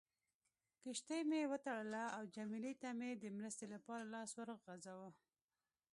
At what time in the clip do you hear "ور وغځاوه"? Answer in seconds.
4.35-5.09